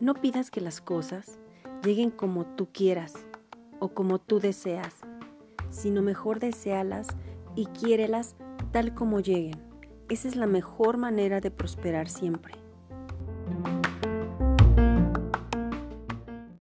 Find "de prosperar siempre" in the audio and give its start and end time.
11.42-12.54